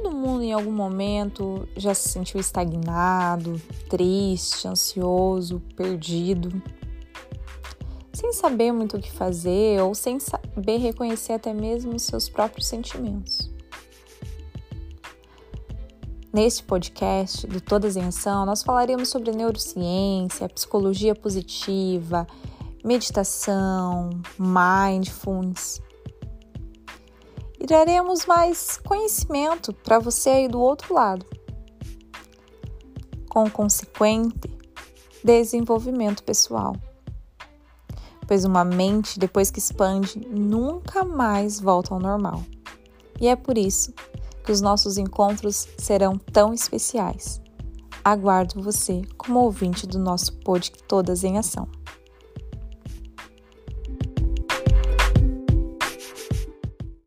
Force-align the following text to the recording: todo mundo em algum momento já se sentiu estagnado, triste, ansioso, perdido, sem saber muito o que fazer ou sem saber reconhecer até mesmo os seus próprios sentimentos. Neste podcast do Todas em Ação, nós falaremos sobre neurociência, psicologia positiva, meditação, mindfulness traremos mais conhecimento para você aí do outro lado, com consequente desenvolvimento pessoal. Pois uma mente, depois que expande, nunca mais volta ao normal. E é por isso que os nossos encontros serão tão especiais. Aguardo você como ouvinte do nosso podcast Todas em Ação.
todo 0.00 0.14
mundo 0.14 0.44
em 0.44 0.52
algum 0.52 0.70
momento 0.70 1.68
já 1.76 1.92
se 1.92 2.08
sentiu 2.08 2.38
estagnado, 2.38 3.60
triste, 3.88 4.68
ansioso, 4.68 5.60
perdido, 5.74 6.62
sem 8.12 8.32
saber 8.32 8.70
muito 8.70 8.96
o 8.96 9.00
que 9.00 9.10
fazer 9.10 9.82
ou 9.82 9.96
sem 9.96 10.20
saber 10.20 10.76
reconhecer 10.78 11.32
até 11.32 11.52
mesmo 11.52 11.96
os 11.96 12.02
seus 12.02 12.28
próprios 12.28 12.68
sentimentos. 12.68 13.50
Neste 16.32 16.62
podcast 16.62 17.44
do 17.48 17.60
Todas 17.60 17.96
em 17.96 18.04
Ação, 18.04 18.46
nós 18.46 18.62
falaremos 18.62 19.08
sobre 19.08 19.32
neurociência, 19.32 20.48
psicologia 20.48 21.14
positiva, 21.14 22.24
meditação, 22.84 24.10
mindfulness 24.38 25.82
traremos 27.68 28.24
mais 28.24 28.78
conhecimento 28.78 29.74
para 29.74 29.98
você 29.98 30.30
aí 30.30 30.48
do 30.48 30.58
outro 30.58 30.94
lado, 30.94 31.26
com 33.28 33.48
consequente 33.50 34.50
desenvolvimento 35.22 36.22
pessoal. 36.22 36.74
Pois 38.26 38.46
uma 38.46 38.64
mente, 38.64 39.18
depois 39.18 39.50
que 39.50 39.58
expande, 39.58 40.18
nunca 40.18 41.04
mais 41.04 41.60
volta 41.60 41.92
ao 41.92 42.00
normal. 42.00 42.42
E 43.20 43.28
é 43.28 43.36
por 43.36 43.58
isso 43.58 43.92
que 44.42 44.50
os 44.50 44.62
nossos 44.62 44.96
encontros 44.96 45.68
serão 45.76 46.16
tão 46.16 46.54
especiais. 46.54 47.38
Aguardo 48.02 48.62
você 48.62 49.02
como 49.18 49.40
ouvinte 49.40 49.86
do 49.86 49.98
nosso 49.98 50.32
podcast 50.38 50.82
Todas 50.84 51.22
em 51.22 51.36
Ação. 51.36 51.68